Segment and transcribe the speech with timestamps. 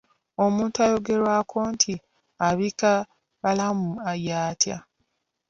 [0.45, 1.93] Omuntu ayogerwako nti
[2.47, 2.93] abika
[3.41, 3.89] balamu
[4.27, 4.77] y'atya?